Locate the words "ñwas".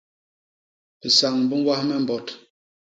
1.61-1.81